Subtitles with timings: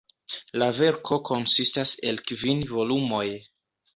[0.61, 3.25] La verko konsistas el kvin volumoj.